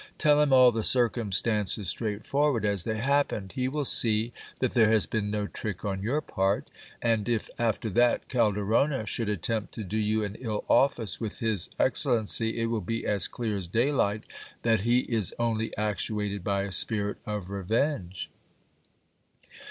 [0.17, 5.05] Tell him all the circumstances straightforward as they happened; he will see that there has
[5.05, 6.71] been no trick on your part;
[7.03, 11.69] and if after that Calderona should attempt to do you an ill office with his
[11.79, 14.23] excellency, it will be as clear as daylight
[14.63, 18.31] that he is only actuated by a spirit of revenge.